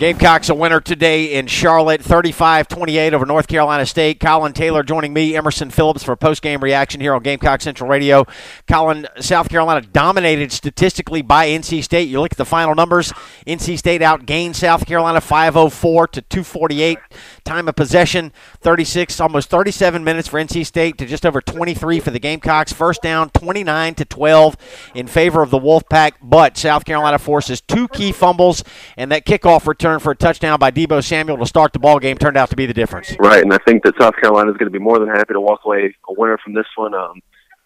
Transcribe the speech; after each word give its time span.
Gamecocks 0.00 0.48
a 0.48 0.54
winner 0.56 0.80
today 0.80 1.34
in 1.34 1.46
Charlotte, 1.46 2.02
35-28 2.02 3.12
over 3.12 3.24
North 3.24 3.46
Carolina 3.46 3.86
State. 3.86 4.18
Colin 4.18 4.52
Taylor 4.52 4.82
joining 4.82 5.12
me, 5.12 5.36
Emerson 5.36 5.70
Phillips, 5.70 6.02
for 6.02 6.16
post-game 6.16 6.60
reaction 6.60 7.00
here 7.00 7.14
on 7.14 7.22
Gamecock 7.22 7.60
Central 7.60 7.88
Radio. 7.88 8.26
Colin, 8.66 9.06
South 9.20 9.48
Carolina 9.48 9.80
dominated 9.80 10.50
statistically 10.50 11.22
by 11.22 11.46
NC 11.46 11.84
State. 11.84 12.08
You 12.08 12.20
look 12.20 12.32
at 12.32 12.38
the 12.38 12.44
final 12.44 12.74
numbers. 12.74 13.12
NC 13.46 13.78
State 13.78 14.00
outgained 14.00 14.56
South 14.56 14.84
Carolina 14.84 15.20
504 15.20 16.08
to 16.08 16.22
248. 16.22 16.98
Time 17.44 17.68
of 17.68 17.76
possession, 17.76 18.32
36, 18.62 19.20
almost 19.20 19.48
37 19.48 20.02
minutes 20.02 20.26
for 20.26 20.40
NC 20.40 20.66
State 20.66 20.98
to 20.98 21.06
just 21.06 21.24
over 21.24 21.40
23 21.40 22.00
for 22.00 22.10
the 22.10 22.18
Gamecocks. 22.18 22.72
First 22.72 23.00
down, 23.00 23.30
29 23.30 23.94
to 23.94 24.04
12 24.04 24.56
in 24.96 25.06
favor 25.06 25.40
of 25.40 25.50
the 25.50 25.58
Wolfpack, 25.58 26.14
but 26.20 26.56
South 26.56 26.84
Carolina 26.84 27.18
forces 27.18 27.60
two 27.60 27.86
key 27.88 28.10
fumbles, 28.10 28.64
and 28.96 29.12
that 29.12 29.24
kickoff 29.24 29.68
return 29.68 29.83
for 29.84 30.12
a 30.12 30.16
touchdown 30.16 30.58
by 30.58 30.70
Deebo 30.70 31.04
Samuel 31.04 31.36
to 31.38 31.46
start 31.46 31.72
the 31.72 31.78
ball 31.78 31.98
game 31.98 32.16
turned 32.16 32.36
out 32.36 32.50
to 32.50 32.56
be 32.56 32.64
the 32.66 32.72
difference. 32.72 33.14
Right, 33.18 33.42
and 33.42 33.52
I 33.52 33.58
think 33.66 33.84
that 33.84 33.94
South 34.00 34.14
Carolina 34.16 34.50
is 34.50 34.56
going 34.56 34.72
to 34.72 34.76
be 34.76 34.82
more 34.82 34.98
than 34.98 35.08
happy 35.08 35.34
to 35.34 35.40
walk 35.40 35.60
away 35.64 35.94
a 36.08 36.12
winner 36.14 36.38
from 36.42 36.54
this 36.54 36.66
one. 36.76 36.94
Um, 36.94 37.20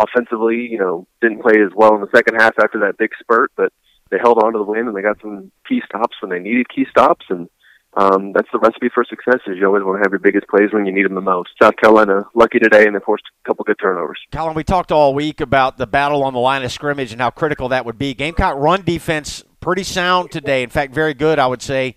offensively, 0.00 0.68
you 0.70 0.78
know, 0.78 1.06
didn't 1.20 1.42
play 1.42 1.60
as 1.60 1.72
well 1.74 1.94
in 1.94 2.00
the 2.00 2.08
second 2.14 2.36
half 2.36 2.54
after 2.62 2.78
that 2.80 2.98
big 2.98 3.10
spurt, 3.20 3.50
but 3.56 3.72
they 4.10 4.18
held 4.18 4.42
on 4.42 4.52
to 4.52 4.58
the 4.58 4.64
win 4.64 4.86
and 4.86 4.96
they 4.96 5.02
got 5.02 5.20
some 5.20 5.50
key 5.68 5.82
stops 5.84 6.16
when 6.20 6.30
they 6.30 6.38
needed 6.38 6.68
key 6.68 6.86
stops 6.90 7.26
and 7.28 7.48
um, 7.96 8.32
that's 8.32 8.48
the 8.52 8.58
recipe 8.58 8.88
for 8.92 9.04
success. 9.04 9.40
Is 9.46 9.56
you 9.56 9.66
always 9.66 9.84
want 9.84 9.98
to 9.98 10.02
have 10.04 10.10
your 10.10 10.18
biggest 10.18 10.48
plays 10.48 10.72
when 10.72 10.84
you 10.84 10.92
need 10.92 11.04
them 11.04 11.14
the 11.14 11.20
most. 11.20 11.50
South 11.62 11.76
Carolina 11.76 12.24
lucky 12.34 12.58
today, 12.58 12.86
and 12.86 12.94
they 12.94 13.00
forced 13.00 13.24
a 13.44 13.48
couple 13.48 13.64
good 13.64 13.76
turnovers. 13.80 14.18
Colin, 14.32 14.54
we 14.54 14.64
talked 14.64 14.90
all 14.90 15.14
week 15.14 15.40
about 15.40 15.78
the 15.78 15.86
battle 15.86 16.24
on 16.24 16.32
the 16.32 16.40
line 16.40 16.64
of 16.64 16.72
scrimmage 16.72 17.12
and 17.12 17.20
how 17.20 17.30
critical 17.30 17.68
that 17.68 17.84
would 17.86 17.98
be. 17.98 18.12
Gamecock 18.14 18.56
run 18.58 18.82
defense 18.82 19.44
pretty 19.64 19.82
sound 19.82 20.30
today. 20.30 20.62
In 20.62 20.68
fact, 20.68 20.92
very 20.92 21.14
good, 21.14 21.38
I 21.38 21.46
would 21.46 21.62
say. 21.62 21.96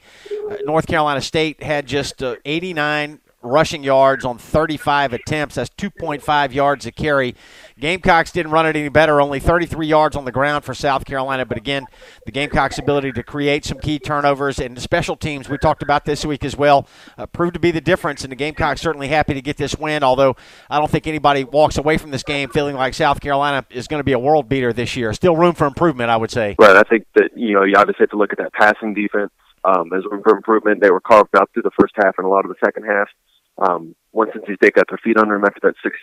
Uh, 0.50 0.56
North 0.64 0.88
Carolina 0.88 1.20
State 1.20 1.62
had 1.62 1.86
just 1.86 2.23
uh, 2.23 2.38
89 2.46 3.20
rushing 3.42 3.84
yards 3.84 4.26
on 4.26 4.38
35 4.38 5.14
attempts. 5.14 5.56
That's 5.56 5.70
2.5 5.72 6.54
yards 6.54 6.86
a 6.86 6.92
carry. 6.92 7.36
Gamecocks 7.80 8.32
didn't 8.32 8.52
run 8.52 8.66
it 8.66 8.76
any 8.76 8.90
better, 8.90 9.22
only 9.22 9.40
33 9.40 9.86
yards 9.86 10.16
on 10.16 10.26
the 10.26 10.32
ground 10.32 10.66
for 10.66 10.74
South 10.74 11.06
Carolina. 11.06 11.46
But 11.46 11.58
again, 11.58 11.86
the 12.26 12.32
Gamecocks' 12.32 12.80
ability 12.80 13.12
to 13.12 13.24
create 13.24 13.66
some 13.66 13.80
key 13.80 14.00
turnovers 14.00 14.60
and 14.60 14.82
special 14.82 15.16
teams 15.16 15.48
we 15.48 15.58
talked 15.58 15.84
about 15.84 16.06
this 16.06 16.26
week 16.26 16.44
as 16.44 16.58
well 16.58 16.88
uh, 17.18 17.28
proved 17.28 17.54
to 17.54 17.60
be 17.60 17.72
the 17.72 17.82
difference. 17.82 18.24
And 18.24 18.32
the 18.32 18.36
Gamecocks 18.36 18.82
certainly 18.82 19.08
happy 19.08 19.36
to 19.36 19.42
get 19.42 19.58
this 19.58 19.78
win, 19.78 20.04
although 20.04 20.36
I 20.70 20.80
don't 20.80 20.90
think 20.90 21.06
anybody 21.06 21.44
walks 21.44 21.78
away 21.78 21.98
from 21.98 22.12
this 22.12 22.24
game 22.24 22.50
feeling 22.50 22.76
like 22.76 22.96
South 22.96 23.22
Carolina 23.22 23.66
is 23.70 23.88
going 23.88 24.00
to 24.00 24.06
be 24.06 24.14
a 24.14 24.20
world 24.20 24.50
beater 24.50 24.74
this 24.74 24.96
year. 24.96 25.14
Still 25.14 25.36
room 25.36 25.54
for 25.54 25.68
improvement, 25.68 26.10
I 26.10 26.18
would 26.18 26.32
say. 26.32 26.56
Right. 26.58 26.76
I 26.76 26.84
think 26.84 27.06
that, 27.16 27.30
you 27.36 27.54
know, 27.54 27.64
you 27.64 27.76
obviously 27.78 28.04
have 28.04 28.10
to 28.10 28.18
look 28.18 28.32
at 28.32 28.40
that 28.40 28.54
passing 28.54 28.96
defense. 28.96 29.32
Um, 29.64 29.90
there's 29.90 30.06
room 30.10 30.22
for 30.24 30.36
improvement. 30.36 30.82
They 30.82 30.92
were 30.92 31.02
carved 31.02 31.36
up 31.36 31.50
through 31.54 31.64
the 31.64 31.72
first 31.80 31.94
half 31.95 32.16
and 32.17 32.26
a 32.26 32.30
lot 32.30 32.45
of 32.45 32.50
the 32.50 32.56
second 32.64 32.84
half. 32.84 33.10
Um, 33.58 33.95
once 34.12 34.32
NC 34.36 34.56
State 34.56 34.73
got 34.73 34.88
their 34.90 35.00
feet 35.04 35.18
under 35.18 35.36
them 35.36 35.45
after 35.45 35.60
that 35.64 35.76
six 35.84 35.95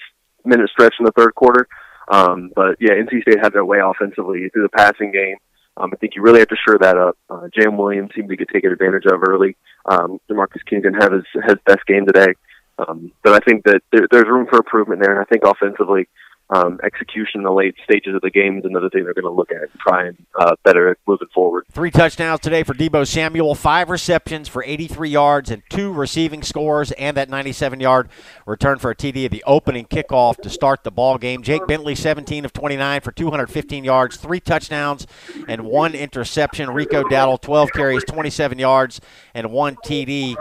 minute 0.45 0.71
stretch 0.71 0.95
in 0.99 1.05
the 1.05 1.13
third 1.13 1.35
quarter. 1.35 1.67
Um, 2.09 2.51
but 2.55 2.77
yeah, 2.81 2.93
NC 2.93 3.23
State 3.23 3.41
had 3.41 3.53
their 3.53 3.65
way 3.65 3.79
offensively 3.83 4.49
through 4.51 4.63
the 4.63 4.69
passing 4.69 5.11
game. 5.13 5.37
Um, 5.77 5.91
I 5.93 5.97
think 5.97 6.15
you 6.15 6.23
really 6.23 6.39
have 6.39 6.49
to 6.49 6.57
shore 6.57 6.79
that 6.79 6.97
up. 6.97 7.17
Uh, 7.29 7.49
Jam 7.53 7.77
Williams 7.77 8.11
seemed 8.15 8.29
to 8.29 8.37
get 8.37 8.49
taken 8.49 8.71
advantage 8.71 9.07
of 9.07 9.21
early. 9.27 9.57
Um, 9.87 10.21
JaMarcus 10.31 10.65
King 10.69 10.83
didn't 10.83 11.03
have 11.03 11.13
his, 11.13 11.25
his 11.35 11.57
best 11.67 11.85
game 11.87 12.07
today. 12.07 12.35
Um, 12.79 13.13
but 13.23 13.35
I 13.35 13.39
think 13.39 13.65
that 13.65 13.83
there, 13.91 14.07
there's 14.11 14.29
room 14.29 14.47
for 14.49 14.59
improvement 14.59 15.03
there. 15.03 15.13
And 15.13 15.21
I 15.21 15.25
think 15.25 15.43
offensively, 15.45 16.09
um, 16.51 16.79
execution 16.85 17.41
in 17.41 17.43
the 17.43 17.53
late 17.53 17.75
stages 17.85 18.15
of 18.15 18.21
the 18.21 18.31
game 18.31 18.59
is 18.59 18.65
another 18.65 18.91
thing 18.91 19.05
they're 19.05 19.15
going 19.15 19.25
to 19.25 19.31
look 19.31 19.51
at 19.51 19.63
and 19.63 19.81
try 19.81 20.07
and 20.07 20.27
uh, 20.39 20.55
better 20.63 20.97
moving 21.07 21.29
forward. 21.35 21.65
Three 21.71 21.91
touchdowns 21.91 22.41
today 22.41 22.63
for 22.63 22.75
Deebo 22.75 23.07
Samuel, 23.07 23.55
five 23.55 23.89
receptions 23.89 24.49
for 24.49 24.63
83 24.63 25.09
yards 25.09 25.51
and 25.51 25.63
two 25.71 25.93
receiving 25.93 26.43
scores, 26.43 26.93
and 26.93 27.17
that 27.17 27.31
97-yard 27.31 28.09
return 28.47 28.79
for 28.79 28.91
a 28.91 28.95
TD 28.95 29.25
at 29.25 29.31
the 29.31 29.43
opening 29.47 29.87
kickoff 29.87 30.37
to 30.43 30.51
start 30.51 30.85
the 30.85 30.91
ball 30.91 31.17
game. 31.19 31.43
Jake 31.43 31.67
Bentley, 31.67 31.95
17 31.95 32.45
of 32.45 32.53
29 32.53 33.01
for 33.01 33.13
215 33.13 33.85
yards, 33.85 34.17
three 34.17 34.41
touchdowns, 34.41 35.07
and 35.49 35.65
one 35.65 35.95
interception. 35.95 36.71
Rico 36.71 37.05
Dowdle, 37.05 37.41
12 37.41 37.71
carries, 37.73 38.05
27 38.05 38.59
yards, 38.59 39.01
and 39.33 39.51
one 39.51 39.77
TD. 39.77 40.37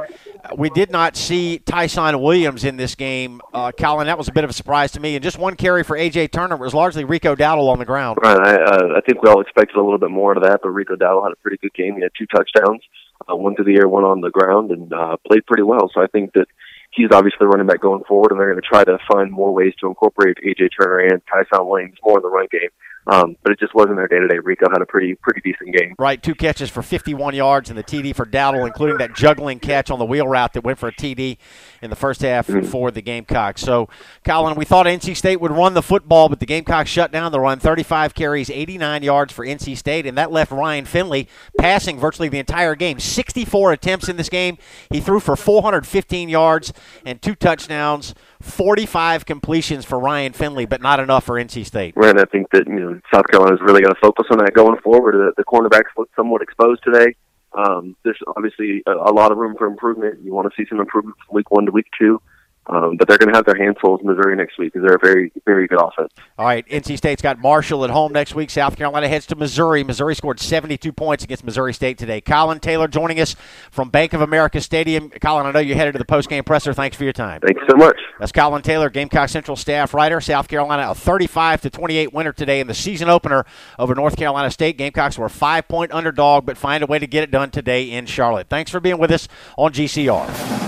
We 0.57 0.69
did 0.69 0.91
not 0.91 1.15
see 1.15 1.59
Ty'Son 1.59 2.21
Williams 2.21 2.65
in 2.65 2.75
this 2.75 2.95
game, 2.95 3.41
uh, 3.53 3.71
Colin. 3.71 4.07
That 4.07 4.17
was 4.17 4.27
a 4.27 4.33
bit 4.33 4.43
of 4.43 4.49
a 4.49 4.53
surprise 4.53 4.91
to 4.91 4.99
me. 4.99 5.15
And 5.15 5.23
just 5.23 5.37
one 5.37 5.55
carry 5.55 5.83
for 5.83 5.95
A.J. 5.95 6.27
Turner 6.27 6.57
was 6.57 6.73
largely 6.73 7.05
Rico 7.05 7.33
Dowdle 7.33 7.69
on 7.69 7.79
the 7.79 7.85
ground. 7.85 8.19
Right. 8.21 8.37
I, 8.37 8.55
uh, 8.55 8.97
I 8.97 9.01
think 9.01 9.23
we 9.23 9.29
all 9.29 9.39
expected 9.39 9.77
a 9.77 9.81
little 9.81 9.99
bit 9.99 10.11
more 10.11 10.31
out 10.31 10.37
of 10.37 10.43
that, 10.43 10.59
but 10.61 10.69
Rico 10.69 10.95
Dowdle 10.95 11.23
had 11.23 11.31
a 11.31 11.37
pretty 11.37 11.57
good 11.57 11.73
game. 11.73 11.95
He 11.95 12.01
had 12.01 12.11
two 12.17 12.25
touchdowns, 12.27 12.81
uh, 13.29 13.35
one 13.35 13.55
through 13.55 13.65
the 13.65 13.77
air, 13.79 13.87
one 13.87 14.03
on 14.03 14.19
the 14.19 14.31
ground, 14.31 14.71
and 14.71 14.91
uh, 14.91 15.15
played 15.25 15.45
pretty 15.45 15.63
well. 15.63 15.89
So 15.93 16.01
I 16.01 16.07
think 16.07 16.33
that 16.33 16.47
he's 16.91 17.09
obviously 17.11 17.47
running 17.47 17.67
back 17.67 17.79
going 17.79 18.03
forward, 18.03 18.31
and 18.31 18.39
they're 18.39 18.51
going 18.51 18.61
to 18.61 18.67
try 18.67 18.83
to 18.83 18.97
find 19.11 19.31
more 19.31 19.53
ways 19.53 19.73
to 19.79 19.87
incorporate 19.87 20.37
A.J. 20.43 20.69
Turner 20.77 20.99
and 20.99 21.21
Ty'Son 21.27 21.65
Williams 21.65 21.97
more 22.03 22.17
in 22.17 22.23
the 22.23 22.29
run 22.29 22.47
game. 22.51 22.69
Um, 23.07 23.35
but 23.43 23.51
it 23.51 23.59
just 23.59 23.75
wasn't 23.75 23.97
their 23.97 24.07
day 24.07 24.19
to 24.19 24.27
day. 24.27 24.39
Rico 24.39 24.69
had 24.71 24.81
a 24.81 24.85
pretty 24.85 25.15
pretty 25.15 25.41
decent 25.41 25.75
game. 25.75 25.95
Right, 25.99 26.21
two 26.21 26.35
catches 26.35 26.69
for 26.69 26.81
51 26.81 27.35
yards 27.35 27.69
and 27.69 27.77
the 27.77 27.83
TD 27.83 28.15
for 28.15 28.25
Dowdle, 28.25 28.65
including 28.65 28.97
that 28.97 29.13
juggling 29.13 29.59
catch 29.59 29.91
on 29.91 29.99
the 29.99 30.05
wheel 30.05 30.27
route 30.27 30.53
that 30.53 30.63
went 30.63 30.79
for 30.79 30.87
a 30.87 30.93
TD 30.93 31.37
in 31.81 31.89
the 31.89 31.95
first 31.95 32.21
half 32.21 32.47
mm-hmm. 32.47 32.65
for 32.65 32.91
the 32.91 33.01
Gamecocks. 33.01 33.61
So, 33.61 33.89
Colin, 34.23 34.55
we 34.55 34.65
thought 34.65 34.85
NC 34.85 35.17
State 35.17 35.41
would 35.41 35.51
run 35.51 35.73
the 35.73 35.81
football, 35.81 36.29
but 36.29 36.39
the 36.39 36.45
Gamecocks 36.45 36.89
shut 36.89 37.11
down 37.11 37.31
the 37.31 37.39
run. 37.39 37.59
35 37.59 38.13
carries, 38.13 38.49
89 38.49 39.03
yards 39.03 39.33
for 39.33 39.45
NC 39.45 39.77
State, 39.77 40.05
and 40.05 40.17
that 40.17 40.31
left 40.31 40.51
Ryan 40.51 40.85
Finley 40.85 41.27
passing 41.57 41.99
virtually 41.99 42.29
the 42.29 42.39
entire 42.39 42.75
game. 42.75 42.99
64 42.99 43.73
attempts 43.73 44.07
in 44.07 44.15
this 44.15 44.29
game. 44.29 44.57
He 44.89 45.01
threw 45.01 45.19
for 45.19 45.35
415 45.35 46.29
yards 46.29 46.71
and 47.05 47.21
two 47.21 47.35
touchdowns. 47.35 48.15
45 48.43 49.25
completions 49.25 49.85
for 49.85 49.97
Ryan 49.97 50.33
Finley, 50.33 50.65
but 50.65 50.81
not 50.81 50.99
enough 50.99 51.23
for 51.23 51.35
NC 51.35 51.65
State. 51.65 51.93
Right, 51.95 52.17
I 52.17 52.25
think 52.25 52.49
that 52.51 52.67
you 52.67 52.79
know 52.79 52.99
South 53.11 53.25
Carolina 53.27 53.55
is 53.55 53.61
really 53.61 53.81
going 53.81 53.93
to 53.93 53.99
focus 54.01 54.27
on 54.29 54.37
that 54.39 54.53
going 54.53 54.79
forward. 54.81 55.15
The, 55.15 55.31
the 55.37 55.45
cornerbacks 55.45 55.95
look 55.97 56.09
somewhat 56.15 56.41
exposed 56.41 56.83
today. 56.83 57.15
Um, 57.53 57.95
there's 58.03 58.19
obviously 58.35 58.83
a, 58.85 58.91
a 58.91 59.13
lot 59.13 59.31
of 59.31 59.37
room 59.37 59.55
for 59.57 59.65
improvement. 59.65 60.19
You 60.23 60.33
want 60.33 60.51
to 60.51 60.61
see 60.61 60.67
some 60.67 60.79
improvement 60.79 61.17
from 61.25 61.35
week 61.35 61.51
one 61.51 61.65
to 61.65 61.71
week 61.71 61.87
two. 61.99 62.21
Um, 62.67 62.95
but 62.97 63.07
they're 63.07 63.17
going 63.17 63.29
to 63.29 63.35
have 63.35 63.45
their 63.45 63.57
hands 63.57 63.75
full 63.81 63.93
with 63.93 64.03
Missouri 64.03 64.35
next 64.35 64.57
week 64.57 64.71
because 64.71 64.87
they're 64.87 64.95
a 64.95 65.05
very, 65.05 65.31
very 65.45 65.67
good 65.67 65.81
offense. 65.81 66.13
All 66.37 66.45
right, 66.45 66.65
NC 66.69 66.97
State's 66.97 67.21
got 67.21 67.37
Marshall 67.37 67.83
at 67.83 67.89
home 67.89 68.13
next 68.13 68.35
week. 68.35 68.49
South 68.49 68.77
Carolina 68.77 69.09
heads 69.09 69.25
to 69.27 69.35
Missouri. 69.35 69.83
Missouri 69.83 70.15
scored 70.15 70.39
72 70.39 70.91
points 70.93 71.23
against 71.25 71.43
Missouri 71.43 71.73
State 71.73 71.97
today. 71.97 72.21
Colin 72.21 72.59
Taylor 72.59 72.87
joining 72.87 73.19
us 73.19 73.35
from 73.69 73.89
Bank 73.89 74.13
of 74.13 74.21
America 74.21 74.61
Stadium. 74.61 75.09
Colin, 75.09 75.45
I 75.45 75.51
know 75.51 75.59
you're 75.59 75.75
headed 75.75 75.93
to 75.93 75.99
the 75.99 76.05
post-game 76.05 76.45
presser. 76.45 76.73
Thanks 76.73 76.95
for 76.95 77.03
your 77.03 77.13
time. 77.13 77.41
Thanks 77.41 77.61
so 77.69 77.75
much. 77.75 77.97
That's 78.19 78.31
Colin 78.31 78.61
Taylor, 78.61 78.89
Gamecock 78.89 79.27
Central 79.27 79.57
staff 79.57 79.93
writer. 79.93 80.21
South 80.21 80.47
Carolina 80.47 80.89
a 80.89 80.95
35 80.95 81.61
to 81.61 81.69
28 81.69 82.13
winner 82.13 82.31
today 82.31 82.61
in 82.61 82.67
the 82.67 82.73
season 82.73 83.09
opener 83.09 83.45
over 83.77 83.93
North 83.93 84.15
Carolina 84.15 84.49
State. 84.49 84.77
Gamecocks 84.77 85.17
were 85.17 85.25
a 85.25 85.29
five-point 85.29 85.91
underdog, 85.91 86.45
but 86.45 86.57
find 86.57 86.83
a 86.83 86.87
way 86.87 86.99
to 86.99 87.07
get 87.07 87.23
it 87.23 87.31
done 87.31 87.51
today 87.51 87.91
in 87.91 88.05
Charlotte. 88.05 88.47
Thanks 88.49 88.71
for 88.71 88.79
being 88.79 88.99
with 88.99 89.11
us 89.11 89.27
on 89.57 89.73
GCR. 89.73 90.62